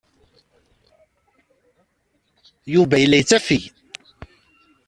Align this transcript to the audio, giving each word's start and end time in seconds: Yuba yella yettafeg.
Yuba 2.73 2.95
yella 2.99 3.17
yettafeg. 3.19 3.63